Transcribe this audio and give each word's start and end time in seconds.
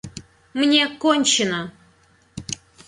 Мне— 0.59 0.83
кончено! 1.01 1.61